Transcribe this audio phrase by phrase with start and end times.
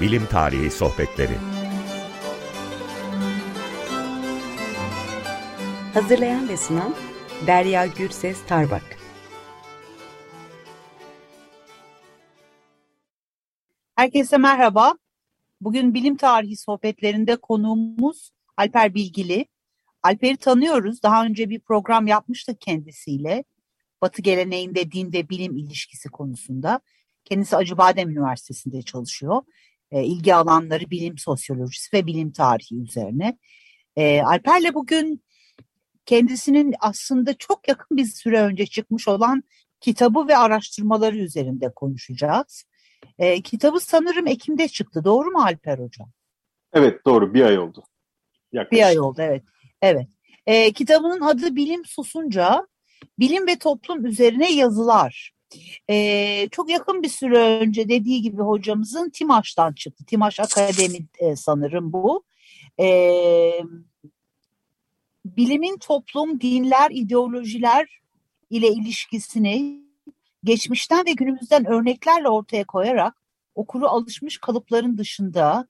[0.00, 1.34] Bilim Tarihi Sohbetleri
[5.94, 6.94] Hazırlayan ve sunan
[7.46, 8.98] Derya Gürses Tarbak
[13.96, 14.94] Herkese merhaba.
[15.60, 19.46] Bugün bilim tarihi sohbetlerinde konuğumuz Alper Bilgili.
[20.02, 21.02] Alper'i tanıyoruz.
[21.02, 23.44] Daha önce bir program yapmıştık kendisiyle.
[24.02, 26.80] Batı geleneğinde din ve bilim ilişkisi konusunda.
[27.24, 29.42] Kendisi Acıbadem Üniversitesi'nde çalışıyor.
[29.90, 33.38] E, ilgi alanları bilim sosyolojisi ve bilim tarihi üzerine.
[33.96, 35.24] E, Alper'le bugün
[36.06, 39.42] kendisinin aslında çok yakın bir süre önce çıkmış olan
[39.80, 42.64] kitabı ve araştırmaları üzerinde konuşacağız.
[43.18, 45.04] E, kitabı sanırım Ekim'de çıktı.
[45.04, 46.10] Doğru mu Alper Hocam?
[46.72, 47.34] Evet doğru.
[47.34, 47.84] Bir ay oldu.
[48.52, 48.72] Yaklaşık.
[48.72, 49.42] Bir ay oldu evet.
[49.82, 50.08] Evet.
[50.46, 52.66] E, kitabının adı Bilim Susunca.
[53.18, 55.32] Bilim ve toplum üzerine yazılar.
[55.90, 60.04] E, çok yakın bir süre önce dediği gibi hocamızın Timaş'tan çıktı.
[60.04, 62.24] Timaş Akademi e, sanırım bu.
[62.80, 62.88] E,
[65.24, 68.00] bilimin toplum, dinler, ideolojiler
[68.50, 69.82] ile ilişkisini
[70.44, 73.14] geçmişten ve günümüzden örneklerle ortaya koyarak
[73.54, 75.68] okuru alışmış kalıpların dışında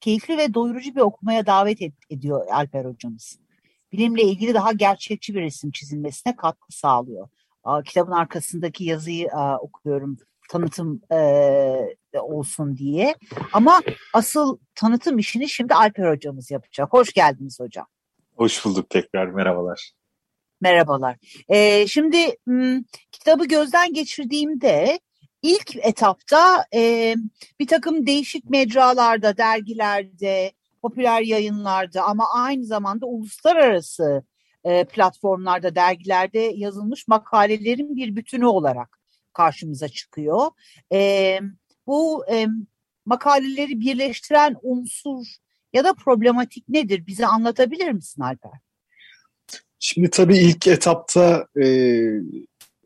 [0.00, 3.38] keyifli ve doyurucu bir okumaya davet ed ediyor Alper hocamız.
[3.92, 7.28] Bilimle ilgili daha gerçekçi bir resim çizilmesine katkı sağlıyor.
[7.84, 9.28] Kitabın arkasındaki yazıyı
[9.60, 10.16] okuyorum
[10.50, 11.00] tanıtım
[12.14, 13.14] olsun diye.
[13.52, 13.80] Ama
[14.14, 16.92] asıl tanıtım işini şimdi Alper hocamız yapacak.
[16.92, 17.86] Hoş geldiniz hocam.
[18.36, 19.26] Hoş bulduk tekrar.
[19.26, 19.92] Merhabalar.
[20.60, 21.16] Merhabalar.
[21.48, 25.00] Ee, şimdi m, kitabı gözden geçirdiğimde
[25.42, 27.14] ilk etapta e,
[27.60, 34.22] bir takım değişik mecralarda, dergilerde, popüler yayınlarda ama aynı zamanda uluslararası
[34.64, 38.98] e, platformlarda, dergilerde yazılmış makalelerin bir bütünü olarak
[39.32, 40.50] karşımıza çıkıyor.
[40.92, 41.40] E,
[41.86, 42.46] bu e,
[43.06, 45.26] makaleleri birleştiren unsur
[45.72, 47.06] ya da problematik nedir?
[47.06, 48.60] Bize anlatabilir misin Alper?
[49.78, 51.66] Şimdi tabii ilk etapta e,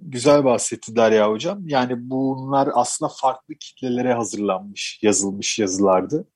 [0.01, 1.69] güzel bahsetti Derya Hocam.
[1.69, 6.29] Yani bunlar aslında farklı kitlelere hazırlanmış, yazılmış yazılardı.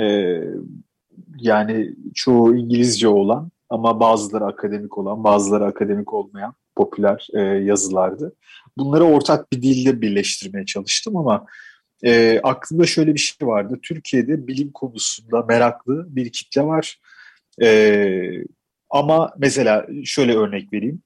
[0.00, 0.36] E,
[1.38, 8.36] yani çoğu İngilizce olan ama bazıları akademik olan, bazıları akademik olmayan popüler e, yazılardı.
[8.78, 11.46] Bunları ortak bir dilde birleştirmeye çalıştım ama
[12.02, 13.78] e, aklımda şöyle bir şey vardı.
[13.82, 17.00] Türkiye'de bilim konusunda meraklı bir kitle var.
[17.62, 18.44] E,
[18.90, 21.02] ama mesela şöyle örnek vereyim.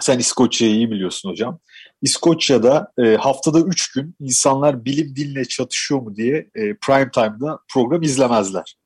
[0.00, 1.58] Sen İskoçya'yı iyi biliyorsun hocam.
[2.02, 8.02] İskoçya'da e, haftada üç gün insanlar bilim dinle çatışıyor mu diye e, prime time'da program
[8.02, 8.76] izlemezler.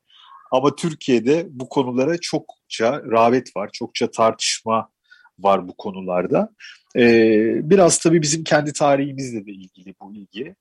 [0.51, 4.89] Ama Türkiye'de bu konulara çokça rağbet var, çokça tartışma
[5.39, 6.49] var bu konularda.
[6.97, 10.57] Ee, biraz tabii bizim kendi tarihimizle de ilgili bu ilgi.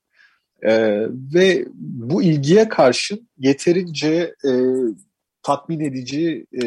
[0.62, 4.50] Ee, ve bu ilgiye karşın yeterince e,
[5.42, 6.66] tatmin edici e,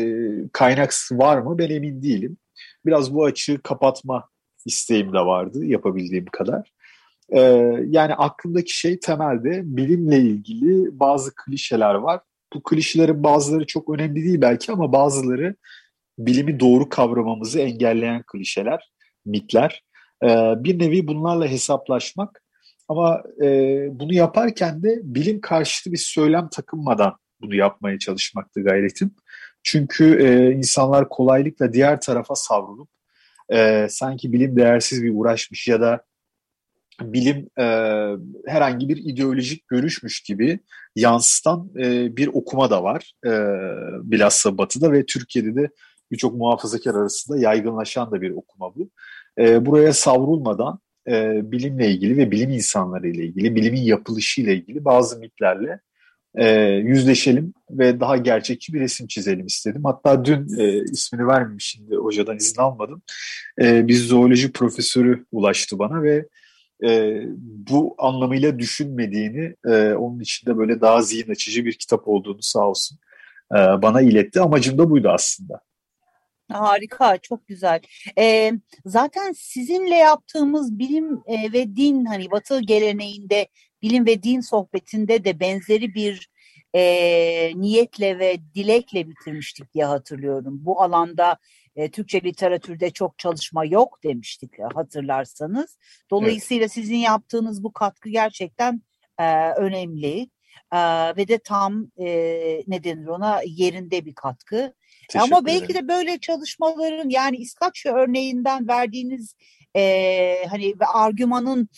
[0.54, 2.38] kaynak var mı ben emin değilim.
[2.86, 4.30] Biraz bu açığı kapatma
[4.66, 6.72] isteğim de vardı yapabildiğim kadar.
[7.32, 7.40] Ee,
[7.88, 12.22] yani aklımdaki şey temelde bilimle ilgili bazı klişeler var.
[12.54, 15.56] Bu klişelerin bazıları çok önemli değil belki ama bazıları
[16.18, 18.92] bilimi doğru kavramamızı engelleyen klişeler,
[19.26, 19.84] mitler.
[20.24, 22.44] Ee, bir nevi bunlarla hesaplaşmak
[22.88, 23.46] ama e,
[23.92, 29.16] bunu yaparken de bilim karşıtı bir söylem takınmadan bunu yapmaya çalışmaktı gayretim.
[29.64, 32.90] Çünkü e, insanlar kolaylıkla diğer tarafa savrulup
[33.50, 36.04] e, sanki bilim değersiz bir uğraşmış ya da
[37.02, 37.66] bilim e,
[38.46, 40.60] herhangi bir ideolojik görüşmüş gibi
[40.96, 43.32] yansıtan e, bir okuma da var e,
[44.12, 45.70] bilhassa Batı'da ve Türkiye'de de
[46.12, 48.90] birçok muhafazakar arasında yaygınlaşan da bir okuma bu.
[49.40, 54.86] E, buraya savrulmadan e, bilimle ilgili ve bilim insanları ile ilgili, bilimin yapılışı ile ilgili
[54.86, 55.80] bazı mitlerle
[56.36, 59.82] e, yüzleşelim ve daha gerçekçi bir resim çizelim istedim.
[59.84, 63.02] Hatta dün e, ismini vermeyeyim şimdi hocadan izin almadım.
[63.62, 66.26] E, bir zooloji profesörü ulaştı bana ve
[66.84, 72.68] e, bu anlamıyla düşünmediğini, e, onun içinde böyle daha zihin açıcı bir kitap olduğunu sağ
[72.68, 72.98] olsun
[73.52, 74.42] e, bana iletti.
[74.42, 75.62] Amacım da buydu aslında.
[76.52, 77.80] Harika, çok güzel.
[78.18, 78.52] Ee,
[78.86, 83.48] zaten sizinle yaptığımız bilim e, ve din hani Batı geleneğinde
[83.82, 86.30] bilim ve din sohbetinde de benzeri bir
[86.76, 86.82] e,
[87.56, 90.60] niyetle ve dilekle bitirmiştik diye hatırlıyorum.
[90.62, 91.38] Bu alanda
[91.80, 95.78] e, Türkçe literatürde çok çalışma yok demiştik e, hatırlarsanız.
[96.12, 96.72] Dolayısıyla evet.
[96.72, 98.82] sizin yaptığınız bu katkı gerçekten
[99.20, 100.30] e, önemli
[100.74, 100.80] e,
[101.18, 102.08] ve de tam e,
[102.68, 104.74] ne denir ona yerinde bir katkı.
[105.10, 105.84] Teşekkür Ama belki ederim.
[105.84, 109.36] de böyle çalışmaların yani İskoçya örneğinden verdiğiniz
[109.76, 111.70] e, hani argümanın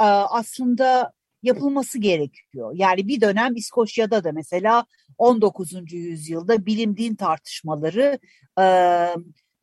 [0.00, 1.12] e, aslında
[1.42, 2.72] yapılması gerekiyor.
[2.74, 4.84] Yani bir dönem İskoçya'da da mesela
[5.18, 5.92] 19.
[5.92, 8.18] yüzyılda bilim din tartışmaları
[8.60, 8.64] e,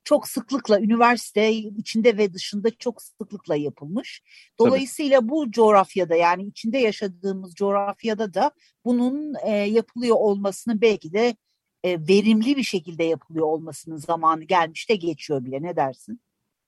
[0.05, 4.21] çok sıklıkla üniversite içinde ve dışında çok sıklıkla yapılmış.
[4.59, 5.29] Dolayısıyla Tabii.
[5.29, 8.51] bu coğrafyada yani içinde yaşadığımız coğrafyada da
[8.85, 11.35] bunun e, yapılıyor olmasını belki de
[11.83, 16.21] e, verimli bir şekilde yapılıyor olmasının zamanı gelmiş de geçiyor bile ne dersin?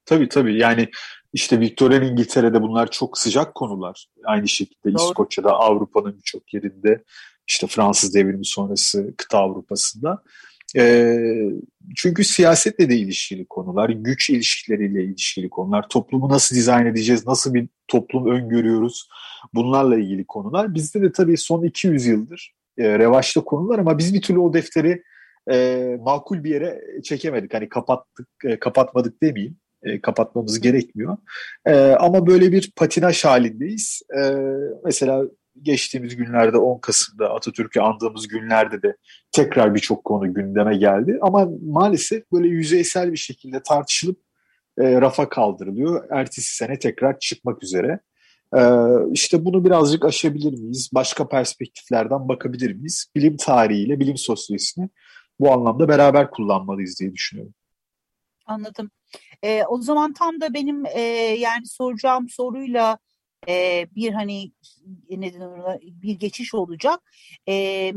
[0.05, 0.89] Tabii tabii yani
[1.33, 4.07] işte Victorian İngiltere'de bunlar çok sıcak konular.
[4.25, 5.03] Aynı şekilde Doğru.
[5.03, 7.03] İskoçya'da Avrupa'nın birçok yerinde
[7.47, 10.23] işte Fransız devrimi sonrası kıta Avrupa'sında.
[10.75, 11.17] E,
[11.95, 17.67] çünkü siyasetle de ilişkili konular, güç ilişkileriyle ilişkili konular, toplumu nasıl dizayn edeceğiz, nasıl bir
[17.87, 19.09] toplum öngörüyoruz
[19.53, 20.73] bunlarla ilgili konular.
[20.73, 25.03] Bizde de tabii son 200 yıldır e, revaçta konular ama biz bir türlü o defteri
[25.51, 27.53] e, makul bir yere çekemedik.
[27.53, 29.57] Hani kapattık, e, kapatmadık demeyeyim.
[29.83, 31.17] E, kapatmamız gerekmiyor.
[31.65, 34.01] E, ama böyle bir patinaj halindeyiz.
[34.19, 34.21] E,
[34.85, 35.25] mesela
[35.61, 38.95] geçtiğimiz günlerde 10 Kasım'da Atatürk'ü andığımız günlerde de
[39.31, 41.17] tekrar birçok konu gündeme geldi.
[41.21, 44.19] Ama maalesef böyle yüzeysel bir şekilde tartışılıp
[44.79, 46.07] e, rafa kaldırılıyor.
[46.11, 47.99] Ertesi sene tekrar çıkmak üzere.
[48.57, 48.61] E,
[49.11, 50.89] işte bunu birazcık aşabilir miyiz?
[50.93, 53.05] Başka perspektiflerden bakabilir miyiz?
[53.15, 54.89] Bilim tarihiyle bilim sosyolojisini
[55.39, 57.53] bu anlamda beraber kullanmalıyız diye düşünüyorum.
[58.45, 58.91] Anladım.
[59.43, 61.01] E, o zaman tam da benim e,
[61.39, 62.97] yani soracağım soruyla
[63.47, 64.51] e, bir hani
[65.09, 67.11] neden bir geçiş olacak.
[67.47, 67.93] E,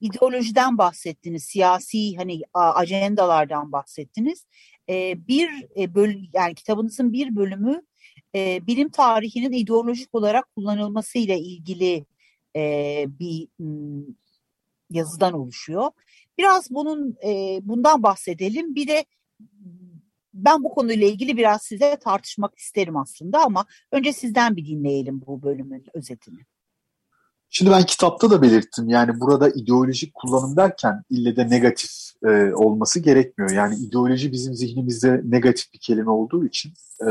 [0.00, 4.46] ideolojiden bahsettiniz, siyasi hani ajendalardan bahsettiniz.
[4.88, 7.82] E, bir e, böl yani kitabınızın bir bölümü
[8.34, 12.04] e, bilim tarihinin ideolojik olarak kullanılmasıyla ilgili
[12.56, 13.48] e, bir
[14.90, 15.90] yazıdan oluşuyor.
[16.38, 18.74] Biraz bunun e, bundan bahsedelim.
[18.74, 19.04] Bir de
[20.44, 25.42] ben bu konuyla ilgili biraz size tartışmak isterim aslında ama önce sizden bir dinleyelim bu
[25.42, 26.38] bölümün özetini.
[27.50, 31.90] Şimdi ben kitapta da belirttim yani burada ideolojik kullanım derken ille de negatif
[32.24, 33.50] e, olması gerekmiyor.
[33.50, 37.10] Yani ideoloji bizim zihnimizde negatif bir kelime olduğu için, e,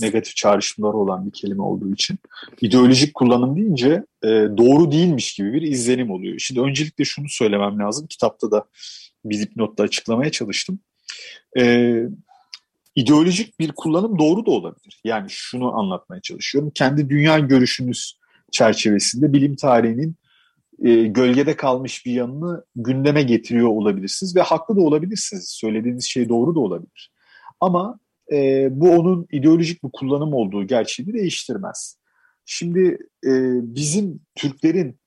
[0.00, 2.18] negatif çağrışımları olan bir kelime olduğu için
[2.60, 6.38] ideolojik kullanım deyince e, doğru değilmiş gibi bir izlenim oluyor.
[6.38, 8.06] Şimdi öncelikle şunu söylemem lazım.
[8.06, 8.64] Kitapta da
[9.24, 10.78] bir dipnotta açıklamaya çalıştım.
[11.58, 11.62] E,
[12.96, 15.00] ideolojik bir kullanım doğru da olabilir.
[15.04, 16.70] Yani şunu anlatmaya çalışıyorum.
[16.74, 18.18] Kendi dünya görüşünüz
[18.52, 20.16] çerçevesinde bilim tarihinin
[20.84, 25.48] e, gölgede kalmış bir yanını gündeme getiriyor olabilirsiniz ve haklı da olabilirsiniz.
[25.48, 27.12] Söylediğiniz şey doğru da olabilir.
[27.60, 27.98] Ama
[28.32, 31.98] e, bu onun ideolojik bir kullanım olduğu gerçeğini değiştirmez.
[32.44, 33.30] Şimdi e,
[33.74, 35.00] bizim Türklerin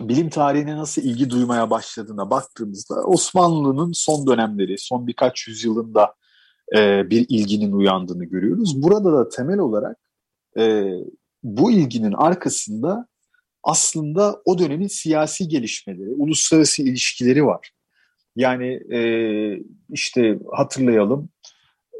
[0.00, 6.14] bilim tarihine nasıl ilgi duymaya başladığına baktığımızda Osmanlı'nın son dönemleri, son birkaç yüzyılında
[6.76, 8.82] e, bir ilginin uyandığını görüyoruz.
[8.82, 9.96] Burada da temel olarak
[10.58, 10.92] e,
[11.42, 13.06] bu ilginin arkasında
[13.62, 17.70] aslında o dönemin siyasi gelişmeleri, uluslararası ilişkileri var.
[18.36, 19.00] Yani e,
[19.90, 21.28] işte hatırlayalım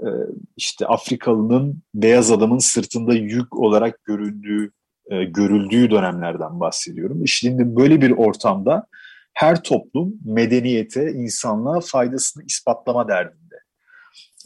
[0.02, 0.08] e,
[0.56, 4.72] işte Afrikalının beyaz adamın sırtında yük olarak göründüğü
[5.10, 7.28] e, görüldüğü dönemlerden bahsediyorum.
[7.28, 8.86] Şimdi böyle bir ortamda
[9.32, 13.45] her toplum medeniyete, insanlığa faydasını ispatlama derdinde.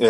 [0.01, 0.09] E,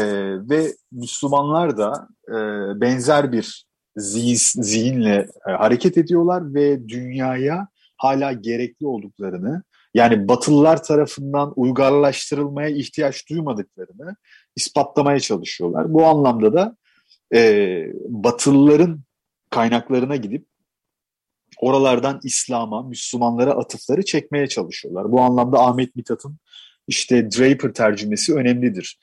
[0.48, 2.34] ve Müslümanlar da e,
[2.80, 9.62] benzer bir zihin, zihinle e, hareket ediyorlar ve dünyaya hala gerekli olduklarını
[9.94, 14.16] yani Batılılar tarafından uygarlaştırılmaya ihtiyaç duymadıklarını
[14.56, 15.94] ispatlamaya çalışıyorlar.
[15.94, 16.76] Bu anlamda da
[17.34, 19.00] e, Batılıların
[19.50, 20.46] kaynaklarına gidip
[21.58, 25.12] oralardan İslam'a, Müslümanlara atıfları çekmeye çalışıyorlar.
[25.12, 26.38] Bu anlamda Ahmet Mithat'ın
[26.88, 28.98] işte Draper tercümesi önemlidir.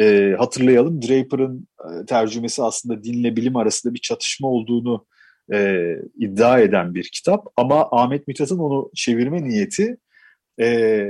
[0.00, 5.06] E, hatırlayalım Draper'ın e, tercümesi aslında dinle bilim arasında bir çatışma olduğunu
[5.52, 7.46] e, iddia eden bir kitap.
[7.56, 9.96] Ama Ahmet Mithat'ın onu çevirme niyeti
[10.60, 11.06] e,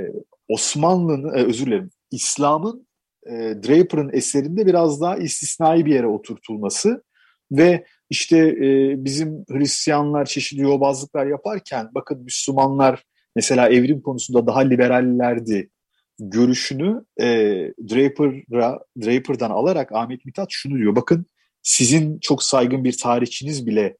[0.47, 2.87] Osmanlı'nın, e, özür dilerim, İslam'ın
[3.27, 7.03] e, Draper'ın eserinde biraz daha istisnai bir yere oturtulması
[7.51, 13.03] ve işte e, bizim Hristiyanlar çeşitli yobazlıklar yaparken bakın Müslümanlar
[13.35, 15.69] mesela evrim konusunda daha liberallerdi
[16.19, 17.25] görüşünü e,
[17.89, 20.95] Draper'a, Draper'dan alarak Ahmet Mithat şunu diyor.
[20.95, 21.25] Bakın
[21.61, 23.97] sizin çok saygın bir tarihçiniz bile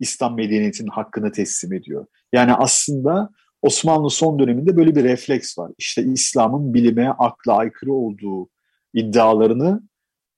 [0.00, 2.06] İslam medeniyetinin hakkını teslim ediyor.
[2.32, 3.30] Yani aslında
[3.62, 5.72] Osmanlı son döneminde böyle bir refleks var.
[5.78, 8.48] İşte İslam'ın bilime, akla aykırı olduğu
[8.94, 9.82] iddialarını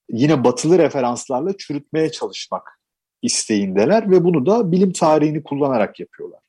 [0.09, 2.79] yine batılı referanslarla çürütmeye çalışmak
[3.21, 6.42] isteğindeler ve bunu da bilim tarihini kullanarak yapıyorlar.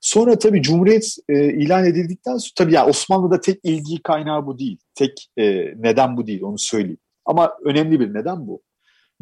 [0.00, 4.78] Sonra tabii Cumhuriyet e, ilan edildikten sonra tabii yani Osmanlı'da tek ilgi kaynağı bu değil.
[4.94, 5.44] Tek e,
[5.76, 6.98] neden bu değil onu söyleyeyim.
[7.24, 8.62] Ama önemli bir neden bu.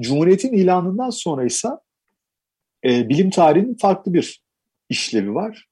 [0.01, 1.69] Cumhuriyet'in ilanından sonra ise
[2.85, 4.43] e, bilim tarihinin farklı bir
[4.89, 5.69] işlevi var.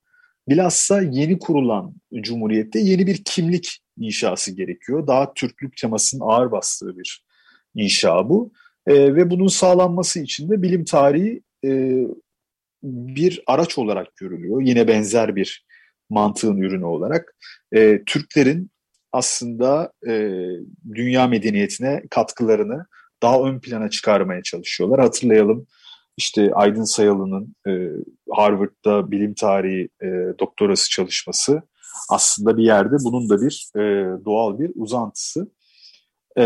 [0.48, 5.06] Bilhassa yeni kurulan cumhuriyette yeni bir kimlik inşası gerekiyor.
[5.06, 7.24] Daha Türklük temasının ağır bastığı bir
[7.74, 8.52] inşa bu.
[8.86, 12.02] E, ve bunun sağlanması için de bilim tarihi e,
[12.82, 14.62] bir araç olarak görülüyor.
[14.62, 15.66] Yine benzer bir
[16.10, 17.34] mantığın ürünü olarak.
[17.72, 18.70] E, Türklerin
[19.12, 20.40] aslında e,
[20.94, 22.86] dünya medeniyetine katkılarını
[23.22, 25.00] daha ön plana çıkarmaya çalışıyorlar.
[25.00, 25.66] Hatırlayalım
[26.16, 27.72] işte Aydın Sayalı'nın e,
[28.30, 30.06] Harvard'da bilim tarihi e,
[30.40, 31.62] doktorası çalışması
[32.10, 33.80] aslında bir yerde bunun da bir e,
[34.24, 35.50] doğal bir uzantısı.
[36.36, 36.44] E,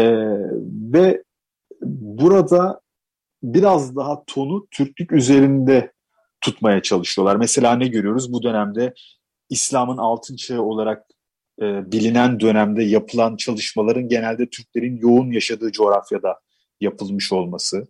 [0.93, 1.23] ve
[1.83, 2.81] burada
[3.43, 5.93] biraz daha tonu Türklük üzerinde
[6.46, 7.36] tutmaya çalışıyorlar.
[7.36, 8.94] Mesela ne görüyoruz bu dönemde
[9.50, 11.06] İslam'ın altın çağı olarak
[11.62, 16.40] e, bilinen dönemde yapılan çalışmaların genelde Türklerin yoğun yaşadığı coğrafyada
[16.80, 17.86] yapılmış olması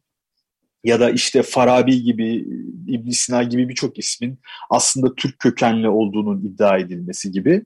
[0.85, 2.47] ya da işte Farabi gibi,
[2.89, 4.39] ibn Sina gibi birçok ismin
[4.71, 7.65] aslında Türk kökenli olduğunun iddia edilmesi gibi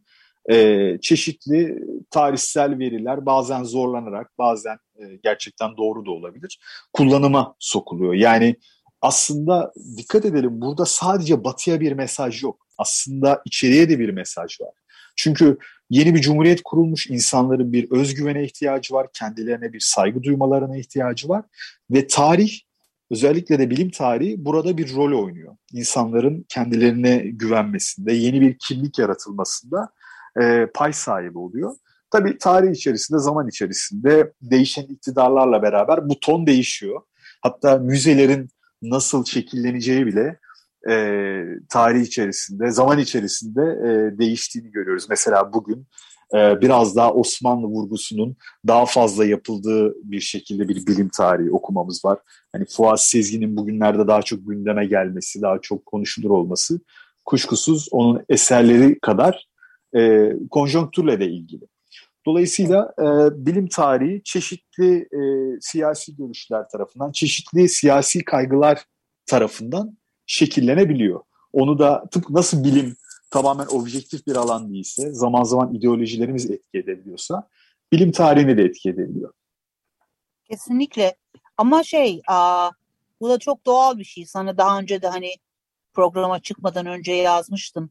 [0.50, 6.60] e, çeşitli tarihsel veriler bazen zorlanarak bazen e, gerçekten doğru da olabilir
[6.92, 8.14] kullanıma sokuluyor.
[8.14, 8.56] Yani
[9.02, 12.66] aslında dikkat edelim burada sadece batıya bir mesaj yok.
[12.78, 14.70] Aslında içeriye de bir mesaj var.
[15.16, 15.58] Çünkü
[15.90, 21.44] yeni bir cumhuriyet kurulmuş insanların bir özgüvene ihtiyacı var, kendilerine bir saygı duymalarına ihtiyacı var
[21.90, 22.60] ve tarih
[23.10, 25.56] özellikle de bilim tarihi burada bir rol oynuyor.
[25.72, 29.88] İnsanların kendilerine güvenmesinde, yeni bir kimlik yaratılmasında
[30.42, 31.76] e, pay sahibi oluyor.
[32.10, 37.00] Tabii tarih içerisinde, zaman içerisinde değişen iktidarlarla beraber bu ton değişiyor.
[37.42, 38.48] Hatta müzelerin
[38.82, 40.38] nasıl şekilleneceği bile
[40.90, 40.94] e,
[41.68, 45.06] tarih içerisinde, zaman içerisinde e, değiştiğini görüyoruz.
[45.08, 45.86] Mesela bugün
[46.34, 52.18] e, biraz daha Osmanlı vurgusunun daha fazla yapıldığı bir şekilde bir bilim tarihi okumamız var.
[52.52, 56.80] Hani Fuat Sezgin'in bugünlerde daha çok gündeme gelmesi, daha çok konuşulur olması
[57.24, 59.48] kuşkusuz onun eserleri kadar
[59.96, 61.64] e, konjonktürle de ilgili.
[62.26, 63.04] Dolayısıyla e,
[63.46, 65.20] bilim tarihi çeşitli e,
[65.60, 68.84] siyasi görüşler tarafından, çeşitli siyasi kaygılar
[69.26, 71.20] tarafından şekillenebiliyor.
[71.52, 72.96] Onu da tıpkı nasıl bilim
[73.30, 77.48] tamamen objektif bir alan değilse, zaman zaman ideolojilerimiz etki edebiliyorsa,
[77.92, 79.32] bilim tarihini de etki edebiliyor.
[80.44, 81.16] Kesinlikle.
[81.56, 82.70] Ama şey, aa,
[83.20, 84.26] bu da çok doğal bir şey.
[84.26, 85.30] Sana daha önce de hani
[85.92, 87.90] programa çıkmadan önce yazmıştım.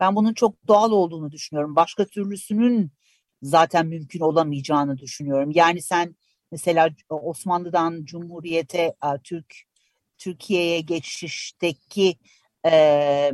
[0.00, 1.76] Ben bunun çok doğal olduğunu düşünüyorum.
[1.76, 2.90] Başka türlüsünün
[3.42, 5.50] zaten mümkün olamayacağını düşünüyorum.
[5.54, 6.16] Yani sen
[6.52, 8.94] mesela Osmanlı'dan Cumhuriyete,
[9.24, 9.54] Türk
[10.18, 12.16] Türkiye'ye geçişteki
[12.66, 13.32] e,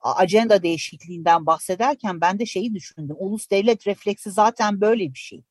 [0.00, 3.16] ajanda değişikliğinden bahsederken ben de şeyi düşündüm.
[3.18, 5.42] Ulus devlet refleksi zaten böyle bir şey.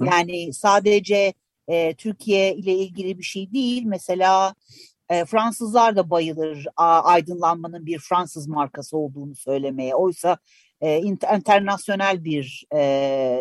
[0.00, 1.34] Yani sadece
[1.68, 3.82] e, Türkiye ile ilgili bir şey değil.
[3.84, 4.54] Mesela
[5.08, 9.94] e, Fransızlar da bayılır a, aydınlanmanın bir Fransız markası olduğunu söylemeye.
[9.94, 10.38] Oysa
[10.82, 12.80] e, internasyonel bir e,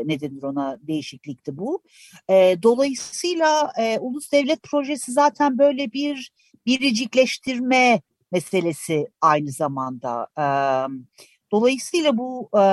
[0.05, 1.83] ne denir ona değişiklikti bu.
[2.29, 6.31] E, dolayısıyla e, ulus devlet projesi zaten böyle bir
[6.65, 10.27] biricikleştirme meselesi aynı zamanda.
[10.37, 10.45] E,
[11.51, 12.63] dolayısıyla bu e,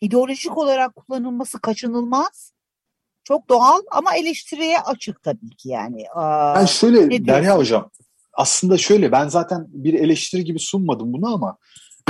[0.00, 2.52] ideolojik olarak kullanılması kaçınılmaz.
[3.24, 6.04] Çok doğal ama eleştiriye açık tabii ki yani.
[6.56, 7.90] Ben şöyle Derya Hocam
[8.32, 11.56] aslında şöyle ben zaten bir eleştiri gibi sunmadım bunu ama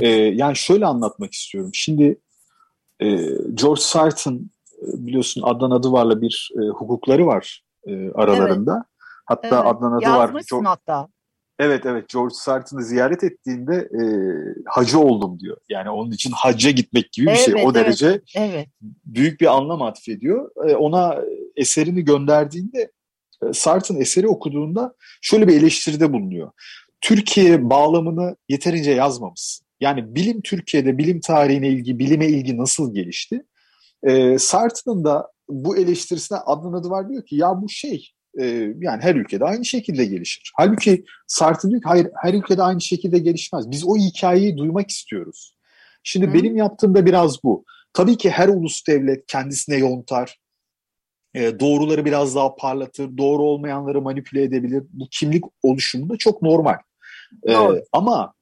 [0.02, 1.71] e, yani şöyle anlatmak istiyorum.
[1.75, 2.18] Şimdi
[3.00, 3.16] e,
[3.54, 4.35] George Sarton
[4.82, 8.75] e, biliyorsun Adnan Adıvar'la bir e, hukukları var e, aralarında.
[8.75, 9.11] Evet.
[9.26, 9.66] Hatta evet.
[9.66, 10.21] Adnan Adıvar...
[10.21, 11.09] Yazmışsın George, hatta.
[11.59, 14.02] Evet evet George Sarton'ı ziyaret ettiğinde e,
[14.66, 15.56] hacı oldum diyor.
[15.68, 17.44] Yani onun için hacca gitmek gibi bir şey.
[17.44, 17.66] evet, şey.
[17.66, 18.68] O evet, derece evet.
[19.04, 20.50] büyük bir anlam atfediyor.
[20.68, 21.18] E, ona
[21.56, 22.92] eserini gönderdiğinde
[23.42, 26.50] e, Sarton eseri okuduğunda şöyle bir eleştiride bulunuyor.
[27.00, 29.66] Türkiye bağlamını yeterince yazmamışsın.
[29.82, 33.44] Yani bilim Türkiye'de bilim tarihine ilgi, bilime ilgi nasıl gelişti?
[34.02, 38.10] E, Sartre'ın da bu eleştirisine adının adı var diyor ki ya bu şey
[38.40, 38.44] e,
[38.80, 40.52] yani her ülkede aynı şekilde gelişir.
[40.56, 43.70] Halbuki Sartre diyor ki hayır her ülkede aynı şekilde gelişmez.
[43.70, 45.56] Biz o hikayeyi duymak istiyoruz.
[46.02, 46.34] Şimdi Hı.
[46.34, 47.64] benim yaptığım da biraz bu.
[47.92, 50.38] Tabii ki her ulus devlet kendisine yontar,
[51.34, 54.82] e, doğruları biraz daha parlatır, doğru olmayanları manipüle edebilir.
[54.92, 56.76] Bu kimlik oluşumunda çok normal.
[57.48, 57.56] E,
[57.92, 58.34] ama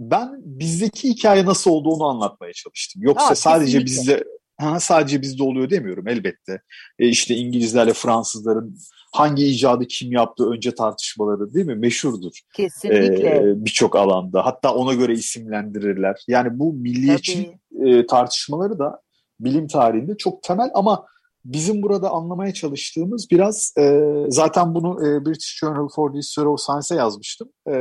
[0.00, 3.02] ben bizdeki hikaye nasıl olduğunu anlatmaya çalıştım.
[3.02, 4.24] Yoksa ha, sadece bizde
[4.58, 6.62] ha, sadece bizde oluyor demiyorum elbette.
[6.98, 8.76] E, işte İngilizlerle Fransızların
[9.12, 11.74] hangi icadı kim yaptı önce tartışmaları değil mi?
[11.74, 12.40] Meşhurdur.
[12.56, 13.28] Kesinlikle.
[13.28, 14.46] E, Birçok alanda.
[14.46, 16.24] Hatta ona göre isimlendirirler.
[16.28, 19.00] Yani bu milliyetçi e, tartışmaları da
[19.40, 21.06] bilim tarihinde çok temel ama
[21.44, 26.60] bizim burada anlamaya çalıştığımız biraz e, zaten bunu e, British Journal for the History of
[26.60, 27.48] Science'e yazmıştım.
[27.68, 27.74] E,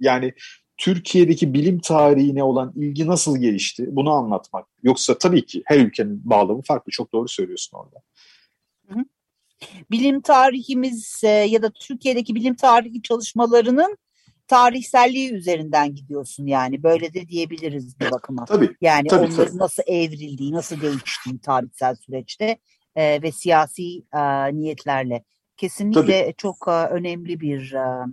[0.00, 0.32] yani
[0.76, 4.66] Türkiye'deki bilim tarihine olan ilgi nasıl gelişti bunu anlatmak.
[4.82, 6.92] Yoksa tabii ki her ülkenin bağlamı farklı.
[6.92, 8.02] Çok doğru söylüyorsun orada.
[9.90, 13.96] Bilim tarihimiz e, ya da Türkiye'deki bilim tarihi çalışmalarının
[14.46, 16.82] tarihselliği üzerinden gidiyorsun yani.
[16.82, 18.44] Böyle de diyebiliriz bir bakıma.
[18.44, 18.76] Tabii.
[18.80, 19.58] Yani tabii, onların tabii.
[19.58, 22.58] nasıl evrildiği, nasıl değiştiği tarihsel süreçte
[22.96, 25.24] e, ve siyasi e, niyetlerle.
[25.56, 26.34] Kesinlikle Tabii.
[26.36, 28.06] çok e, önemli bir e,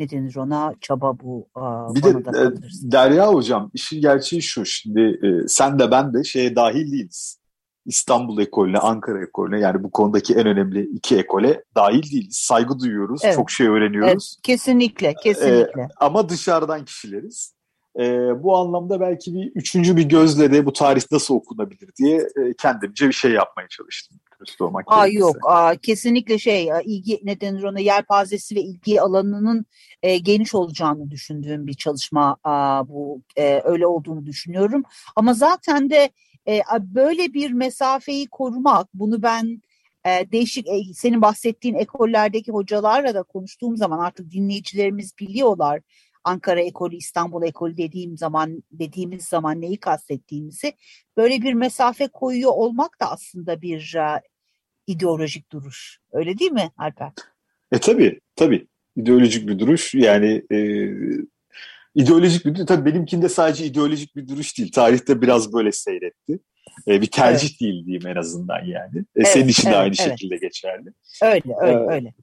[0.00, 1.48] ne denir ona çaba bu.
[1.56, 2.52] E, Bir de e.
[2.92, 7.40] Derya Hocam işin gerçeği şu şimdi e, sen de ben de şeye dahil değiliz.
[7.86, 12.36] İstanbul ekolüne, Ankara ekolüne yani bu konudaki en önemli iki ekole dahil değiliz.
[12.36, 13.34] Saygı duyuyoruz, Evet.
[13.34, 14.38] çok şey öğreniyoruz.
[14.42, 15.88] Kesinlikle, kesinlikle.
[16.00, 17.54] Ama dışarıdan kişileriz.
[18.00, 18.02] E,
[18.42, 23.08] bu anlamda belki bir üçüncü bir gözle de bu tarih nasıl okunabilir diye e, kendimce
[23.08, 24.18] bir şey yapmaya çalıştım.
[24.60, 29.66] Olmak Aa yok, aa, kesinlikle şey ilgi ne denir ona yelpazesi ve ilgi alanının
[30.02, 34.82] e, geniş olacağını düşündüğüm bir çalışma aa, bu e, öyle olduğunu düşünüyorum.
[35.16, 36.10] Ama zaten de
[36.48, 39.62] e, böyle bir mesafeyi korumak bunu ben
[40.06, 45.80] e, değişik e, senin bahsettiğin ekollerdeki hocalarla da konuştuğum zaman artık dinleyicilerimiz biliyorlar.
[46.24, 50.72] Ankara ekolü, İstanbul ekolü dediğim zaman dediğimiz zaman neyi kastettiğimizi
[51.16, 54.20] böyle bir mesafe koyuyor olmak da aslında bir e,
[54.86, 55.98] ideolojik duruş.
[56.12, 57.12] Öyle değil mi Alper?
[57.72, 58.66] E tabii, tabii.
[58.96, 59.94] İdeolojik bir duruş.
[59.94, 60.58] Yani e,
[61.94, 62.66] ideolojik bir duruş.
[62.66, 64.72] Tabii benimkinde sadece ideolojik bir duruş değil.
[64.72, 66.38] Tarihte biraz böyle seyretti.
[66.88, 69.04] E, bir tercih değil diyeyim en azından yani.
[69.16, 70.10] E, senin Evet, için de evet, aynı evet.
[70.10, 70.92] şekilde geçerli.
[71.22, 71.90] Öyle, öyle, Evet.
[71.90, 72.14] öyle.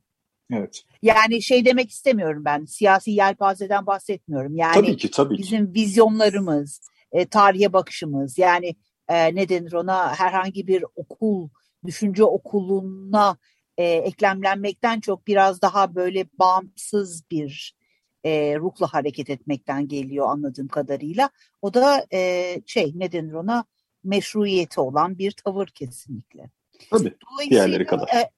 [0.54, 0.84] Evet.
[1.02, 2.66] Yani şey demek istemiyorum ben.
[2.66, 4.56] Siyasi yelpazeden bahsetmiyorum.
[4.56, 5.44] Yani tabii ki, tabii ki.
[5.44, 8.76] bizim vizyonlarımız, e, tarihe bakışımız, yani
[9.08, 11.50] e, ne denir ona herhangi bir okul,
[11.86, 13.38] düşünce okuluna
[13.78, 17.78] e, eklemlenmekten çok biraz daha böyle bağımsız bir
[18.24, 21.30] e, ruhla hareket etmekten geliyor anladığım kadarıyla.
[21.62, 23.66] O da e, şey ne denir ona
[24.04, 26.50] meşruiyeti olan bir tavır kesinlikle.
[26.92, 27.16] Tabii.
[27.50, 28.08] Diğerleri kadar.
[28.08, 28.32] e,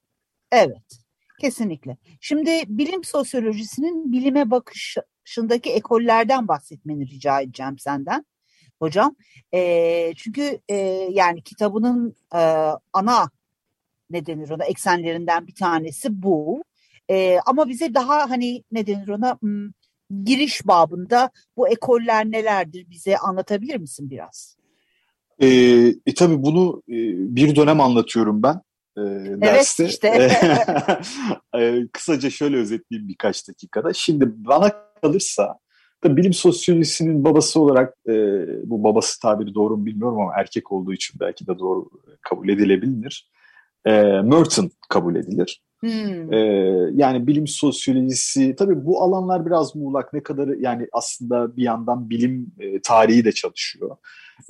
[0.52, 0.99] evet,
[1.40, 1.96] kesinlikle.
[2.20, 8.26] Şimdi bilim sosyolojisinin bilime bakışındaki ekollerden bahsetmeni rica edeceğim senden
[8.78, 9.16] hocam.
[9.54, 10.76] E, çünkü e,
[11.10, 12.40] yani kitabının e,
[12.92, 13.30] ana
[14.10, 16.64] ne denir ona eksenlerinden bir tanesi bu.
[17.10, 19.68] E, ama bize daha hani ne denir ona hmm,
[20.24, 24.56] giriş babında bu ekoller nelerdir bize anlatabilir misin biraz?
[25.38, 25.48] E,
[26.06, 26.96] e, tabii bunu e,
[27.36, 28.60] bir dönem anlatıyorum ben
[28.96, 29.00] e,
[29.40, 29.84] derste.
[29.84, 30.30] işte.
[31.54, 33.92] E, kısaca şöyle özetleyeyim birkaç dakikada.
[33.92, 34.72] Şimdi bana
[35.02, 35.58] kalırsa
[36.00, 38.12] tabii bilim sosyolojisinin babası olarak e,
[38.70, 41.90] bu babası tabiri doğru mu bilmiyorum ama erkek olduğu için belki de doğru
[42.22, 43.30] kabul edilebilir.
[43.86, 43.90] E,
[44.22, 45.62] Merton kabul edilir.
[45.80, 46.32] Hmm.
[46.32, 52.10] Ee, yani bilim sosyolojisi tabii bu alanlar biraz muğlak ne kadar yani aslında bir yandan
[52.10, 53.96] bilim e, tarihi de çalışıyor.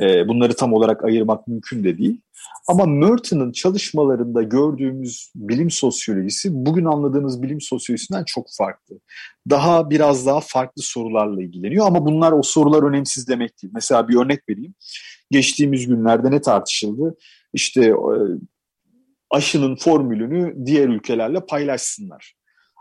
[0.01, 2.21] E, bunları tam olarak ayırmak mümkün de değil.
[2.69, 9.01] Ama Merton'ın çalışmalarında gördüğümüz bilim sosyolojisi bugün anladığımız bilim sosyolojisinden çok farklı.
[9.51, 13.73] Daha biraz daha farklı sorularla ilgileniyor ama bunlar o sorular önemsiz demek değil.
[13.75, 14.75] Mesela bir örnek vereyim.
[15.31, 17.17] Geçtiğimiz günlerde ne tartışıldı?
[17.53, 17.95] İşte e,
[19.31, 22.35] aşının formülünü diğer ülkelerle paylaşsınlar.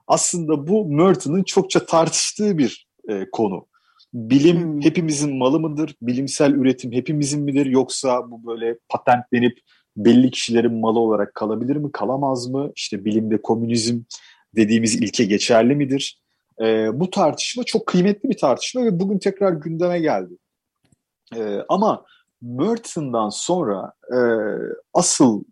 [0.08, 3.66] Aslında bu Merton'ın çokça tartıştığı bir e, konu.
[4.14, 4.82] Bilim Hmm.
[4.82, 5.96] hepimizin malı mıdır?
[6.02, 7.66] Bilimsel üretim hepimizin midir?
[7.66, 9.60] Yoksa bu böyle patentlenip
[9.98, 11.92] belli kişilerin malı olarak kalabilir mi?
[11.92, 12.72] Kalamaz mı?
[12.76, 14.02] İşte bilimde komünizm
[14.56, 16.22] dediğimiz ilke geçerli midir?
[16.62, 20.34] E, bu tartışma çok kıymetli bir tartışma ve bugün tekrar gündeme geldi.
[21.36, 22.06] E, ama
[22.42, 24.20] Merton'dan sonra e,
[24.94, 25.44] asıl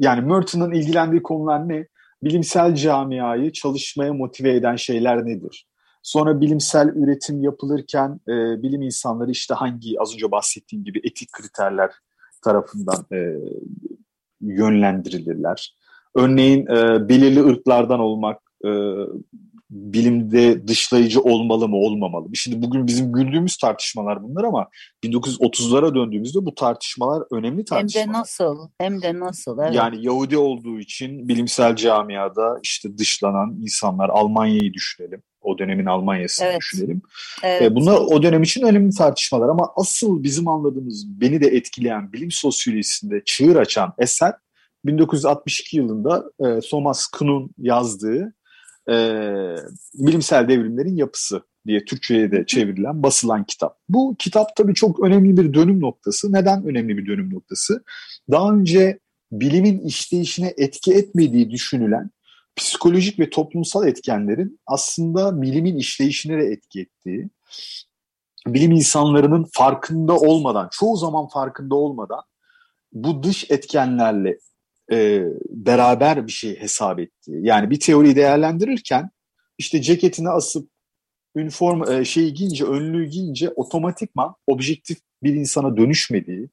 [0.00, 1.86] yani Merton'ın ilgilendiği konular ne?
[2.22, 5.66] Bilimsel camiayı çalışmaya motive eden şeyler nedir?
[6.02, 11.90] Sonra bilimsel üretim yapılırken e, bilim insanları işte hangi az önce bahsettiğim gibi etik kriterler
[12.44, 13.18] tarafından e,
[14.40, 15.74] yönlendirilirler.
[16.14, 18.70] Örneğin e, belirli ırklardan olmak e,
[19.70, 22.36] bilimde dışlayıcı olmalı mı olmamalı mı?
[22.36, 24.68] Şimdi bugün bizim güldüğümüz tartışmalar bunlar ama
[25.04, 28.08] 1930'lara döndüğümüzde bu tartışmalar önemli Hem tartışmalar.
[28.08, 28.68] de nasıl?
[28.78, 29.58] Hem de nasıl?
[29.58, 29.74] Evet.
[29.74, 35.22] Yani Yahudi olduğu için bilimsel camiada işte dışlanan insanlar Almanya'yı düşünelim.
[35.42, 36.58] O dönemin Almanya'sını Evet.
[36.60, 37.02] düşünelim.
[37.42, 37.62] evet.
[37.62, 42.30] E, bunlar o dönem için önemli tartışmalar ama asıl bizim anladığımız beni de etkileyen bilim
[42.30, 44.32] sosyolojisinde çığır açan eser
[44.84, 48.32] 1962 yılında e, Thomas Kuhn'un yazdığı
[48.90, 48.96] e,
[49.94, 53.78] Bilimsel Devrimlerin Yapısı diye Türkçe'ye de çevrilen, basılan kitap.
[53.88, 56.32] Bu kitap tabii çok önemli bir dönüm noktası.
[56.32, 57.84] Neden önemli bir dönüm noktası?
[58.30, 58.98] Daha önce
[59.32, 62.10] bilimin işleyişine etki etmediği düşünülen
[62.56, 67.30] psikolojik ve toplumsal etkenlerin aslında bilimin işleyişine de etki ettiği,
[68.46, 72.22] bilim insanlarının farkında olmadan, çoğu zaman farkında olmadan
[72.92, 74.38] bu dış etkenlerle
[74.92, 77.46] e, beraber bir şey hesap ettiği.
[77.46, 79.10] Yani bir teoriyi değerlendirirken
[79.58, 80.68] işte ceketini asıp
[81.36, 86.48] üniform e, şeyi giyince, önlüğü giyince otomatikman objektif bir insana dönüşmediği,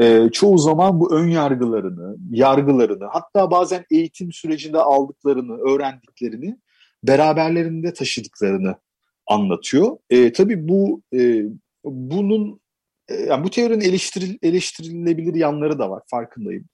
[0.00, 6.58] e, çoğu zaman bu ön yargılarını, yargılarını, hatta bazen eğitim sürecinde aldıklarını, öğrendiklerini
[7.04, 8.74] beraberlerinde taşıdıklarını
[9.26, 9.96] anlatıyor.
[10.10, 11.42] E, tabii bu e,
[11.84, 12.60] bunun
[13.28, 16.64] yani bu teorinin eleştiril, eleştirilebilir yanları da var farkındayım.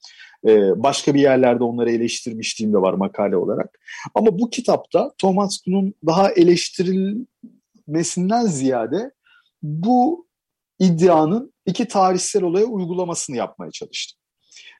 [0.46, 3.78] Ee, başka bir yerlerde onları eleştirmişliğim de var makale olarak.
[4.14, 9.10] Ama bu kitapta Thomas Kuhn'un daha eleştirilmesinden ziyade
[9.62, 10.26] bu
[10.78, 14.18] iddianın iki tarihsel olaya uygulamasını yapmaya çalıştım.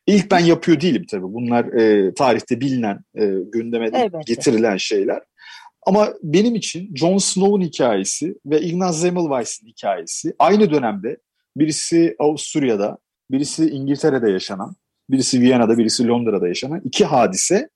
[0.06, 1.22] İlk ben yapıyor değilim tabii.
[1.22, 4.18] Bunlar e, tarihte bilinen, e, gündeme Elbette.
[4.26, 5.22] getirilen şeyler.
[5.86, 11.16] Ama benim için Jon Snow'un hikayesi ve Ignaz Semmelweis'in hikayesi aynı dönemde
[11.56, 12.98] birisi Avusturya'da,
[13.30, 14.76] birisi İngiltere'de yaşanan,
[15.10, 17.68] birisi Viyana'da, birisi Londra'da yaşanan iki hadise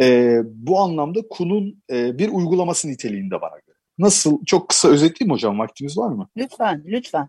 [0.00, 3.76] e, bu anlamda Kun'un e, bir uygulaması niteliğinde bana göre.
[3.98, 4.44] Nasıl?
[4.44, 5.58] Çok kısa özetleyeyim hocam.
[5.58, 6.28] Vaktimiz var mı?
[6.36, 7.28] Lütfen, lütfen.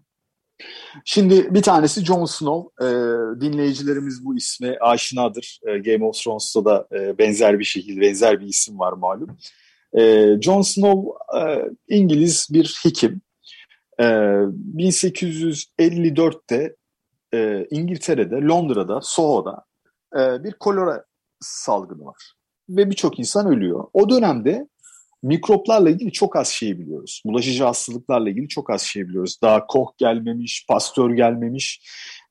[1.05, 2.85] Şimdi bir tanesi Jon Snow.
[2.85, 2.89] E,
[3.41, 5.59] dinleyicilerimiz bu isme aşinadır.
[5.67, 9.37] E, Game of Thrones'ta da e, benzer bir şekilde, benzer bir isim var malum.
[9.97, 13.21] E, Jon Snow e, İngiliz bir hekim.
[13.99, 16.75] E, 1854'te
[17.33, 19.65] e, İngiltere'de, Londra'da, Soho'da
[20.15, 21.05] e, bir kolera
[21.39, 22.33] salgını var.
[22.69, 23.87] Ve birçok insan ölüyor.
[23.93, 24.67] O dönemde
[25.23, 27.21] mikroplarla ilgili çok az şey biliyoruz.
[27.25, 29.39] Bulaşıcı hastalıklarla ilgili çok az şey biliyoruz.
[29.41, 31.81] Daha Koch gelmemiş, Pasteur gelmemiş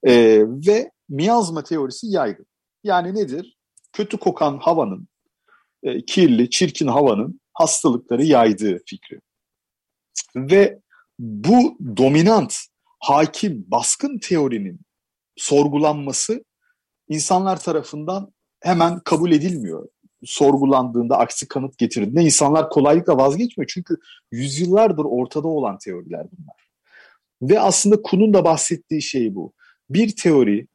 [0.03, 2.47] e, ve miyazma teorisi yaygın.
[2.85, 3.57] Yani nedir?
[3.93, 5.09] Kötü kokan havanın,
[5.83, 9.21] e, kirli, çirkin havanın hastalıkları yaydığı fikri.
[10.37, 10.81] Ve
[11.19, 12.57] bu dominant,
[12.99, 14.81] hakim, baskın teorinin
[15.37, 16.45] sorgulanması
[17.09, 19.89] insanlar tarafından hemen kabul edilmiyor.
[20.25, 23.71] Sorgulandığında, aksi kanıt getirdiğinde insanlar kolaylıkla vazgeçmiyor.
[23.75, 23.97] Çünkü
[24.33, 26.67] yüzyıllardır ortada olan teoriler bunlar.
[27.43, 29.53] Ve aslında Kuhn'un da bahsettiği şey bu.
[29.91, 30.67] Bir teori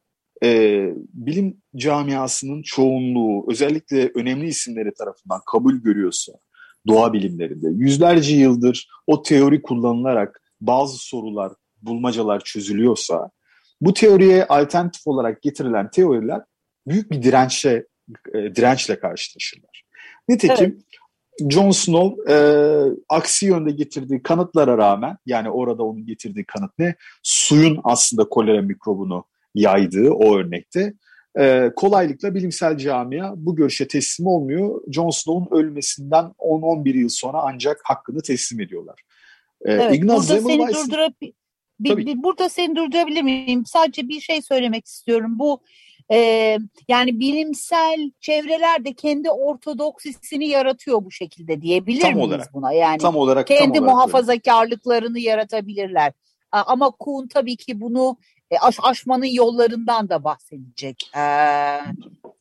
[0.43, 6.33] e, bilim camiasının çoğunluğu, özellikle önemli isimleri tarafından kabul görüyorsa,
[6.87, 13.29] doğa bilimlerinde yüzlerce yıldır o teori kullanılarak bazı sorular, bulmacalar çözülüyorsa
[13.81, 16.41] bu teoriye alternatif olarak getirilen teoriler
[16.87, 17.85] büyük bir dirençle
[18.33, 19.83] e, dirençle karşılaşırlar.
[20.29, 21.51] Nitekim evet.
[21.51, 22.37] Jon Snow e,
[23.09, 26.95] aksi yönde getirdiği kanıtlara rağmen yani orada onun getirdiği kanıt ne?
[27.23, 30.93] Suyun aslında kolera mikrobunu yaydığı o örnekte
[31.39, 34.81] e, kolaylıkla bilimsel camia bu görüşe teslim olmuyor.
[34.91, 39.01] Jon Snow'un ölmesinden 10-11 yıl sonra ancak hakkını teslim ediyorlar.
[39.65, 41.15] E, evet, Ignaz burada seni durdurup
[41.79, 43.65] bir, bir, burada seni durdurabilir miyim?
[43.65, 45.39] Sadece bir şey söylemek istiyorum.
[45.39, 45.61] Bu
[46.11, 52.71] e, yani bilimsel çevreler de kendi ortodoksisini yaratıyor bu şekilde diyebilir tam miyiz olarak, buna?
[52.71, 55.29] Yani tam olarak kendi tam muhafazakarlıklarını öyle.
[55.29, 56.13] yaratabilirler.
[56.51, 58.17] Ama Kuhn tabii ki bunu
[58.51, 61.11] e, aş, aşmanın yollarından da bahsedecek.
[61.17, 61.79] Ee,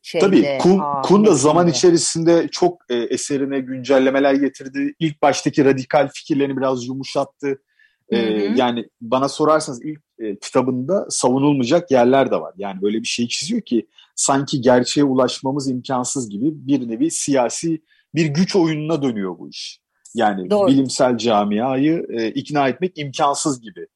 [0.03, 4.95] şeyde, Tabii Kuhn, Kuhn da zaman içerisinde çok e, eserine güncellemeler getirdi.
[4.99, 7.63] İlk baştaki radikal fikirlerini biraz yumuşattı.
[8.09, 8.19] E,
[8.57, 12.55] yani bana sorarsanız ilk e, kitabında savunulmayacak yerler de var.
[12.57, 17.83] Yani böyle bir şey çiziyor ki sanki gerçeğe ulaşmamız imkansız gibi bir nevi siyasi
[18.15, 19.81] bir güç oyununa dönüyor bu iş.
[20.15, 20.69] Yani Doğru.
[20.69, 23.87] bilimsel camiayı e, ikna etmek imkansız gibi.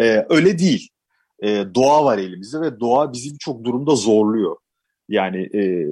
[0.00, 0.88] E, öyle değil
[1.42, 4.56] e, doğa var elimizde ve doğa bizi birçok durumda zorluyor.
[5.08, 5.86] Yani e,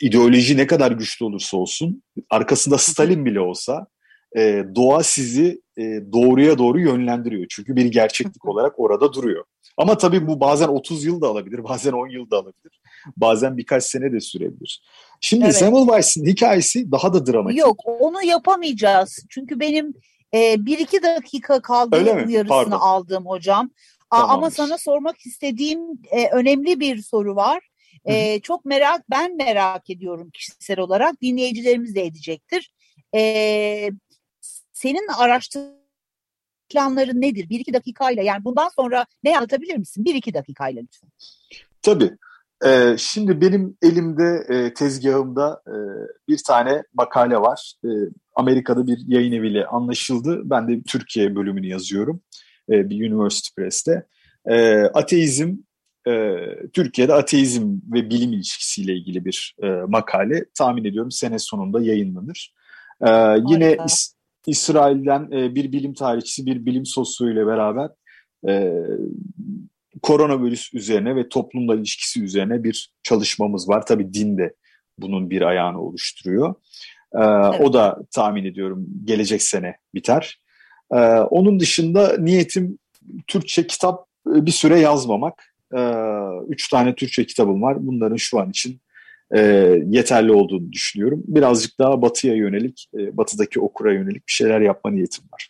[0.00, 3.86] ideoloji ne kadar güçlü olursa olsun, arkasında Stalin bile olsa
[4.36, 7.46] e, doğa sizi e, doğruya doğru yönlendiriyor.
[7.50, 9.44] Çünkü bir gerçeklik olarak orada duruyor.
[9.76, 12.80] Ama tabii bu bazen 30 yıl da alabilir, bazen 10 yıl da alabilir.
[13.16, 14.82] Bazen birkaç sene de sürebilir.
[15.20, 15.56] Şimdi evet.
[15.56, 17.58] Semmelweis'in hikayesi daha da dramatik.
[17.58, 19.18] Yok onu yapamayacağız.
[19.30, 19.94] Çünkü benim
[20.34, 22.78] e, bir iki dakika kaldı uyarısını Pardon.
[22.78, 23.70] aldım hocam.
[24.20, 24.34] Tamamdır.
[24.34, 27.68] Ama sana sormak istediğim e, önemli bir soru var.
[28.04, 31.22] E, çok merak, ben merak ediyorum kişisel olarak.
[31.22, 32.72] Dinleyicilerimiz de edecektir.
[33.14, 33.90] E,
[34.72, 35.82] senin araştırdığın
[36.72, 37.48] planların nedir?
[37.48, 40.04] Bir iki dakikayla yani bundan sonra ne anlatabilir misin?
[40.04, 41.10] Bir iki dakikayla lütfen.
[41.82, 42.10] Tabii.
[42.66, 45.74] Ee, şimdi benim elimde e, tezgahımda e,
[46.28, 47.74] bir tane makale var.
[47.84, 47.88] E,
[48.34, 50.40] Amerika'da bir yayın eviyle anlaşıldı.
[50.44, 52.22] Ben de Türkiye bölümünü yazıyorum
[52.70, 54.06] e, bir University Press'te.
[54.46, 55.56] E, ateizm
[56.08, 56.36] e,
[56.72, 60.44] Türkiye'de ateizm ve bilim ilişkisiyle ilgili bir e, makale.
[60.58, 62.54] Tahmin ediyorum sene sonunda yayınlanır.
[63.06, 63.10] E,
[63.48, 64.14] yine İs
[64.46, 67.90] İsrail'den e, bir bilim tarihçisi, bir bilim sosyoğuyla beraber
[68.48, 68.72] e,
[70.02, 73.86] koronavirüs üzerine ve toplumla ilişkisi üzerine bir çalışmamız var.
[73.86, 74.54] Tabii din de
[74.98, 76.54] bunun bir ayağını oluşturuyor.
[77.14, 77.60] Ee, evet.
[77.60, 80.41] O da tahmin ediyorum gelecek sene biter.
[80.92, 82.78] Ee, onun dışında niyetim
[83.26, 85.54] Türkçe kitap e, bir süre yazmamak.
[85.74, 85.78] Ee,
[86.48, 87.86] üç tane Türkçe kitabım var.
[87.86, 88.80] Bunların şu an için
[89.34, 89.40] e,
[89.86, 91.22] yeterli olduğunu düşünüyorum.
[91.26, 95.48] Birazcık daha batıya yönelik, e, batıdaki okura yönelik bir şeyler yapma niyetim var.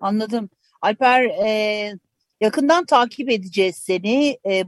[0.00, 0.50] Anladım.
[0.82, 1.98] Alper e,
[2.40, 4.38] yakından takip edeceğiz seni.
[4.48, 4.64] E,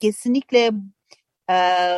[0.00, 0.72] kesinlikle
[1.50, 1.56] e,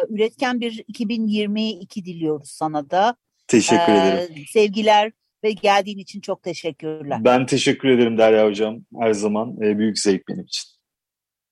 [0.09, 3.17] üretken bir 2022 diliyoruz sana da.
[3.49, 4.45] Teşekkür e, ederim.
[4.49, 5.13] Sevgiler
[5.45, 7.25] ve geldiğin için çok teşekkürler.
[7.25, 8.81] Ben teşekkür ederim Derya Hocam.
[9.01, 10.71] Her zaman e, büyük zevk benim için.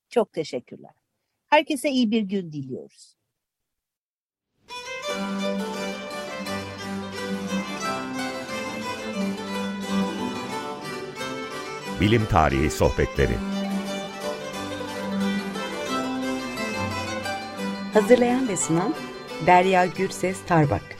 [0.09, 0.91] Çok teşekkürler.
[1.47, 3.15] Herkese iyi bir gün diliyoruz.
[12.01, 13.35] Bilim Tarihi Sohbetleri
[17.93, 18.95] Hazırlayan ve sunan
[19.47, 20.98] Derya Gürses Tarbak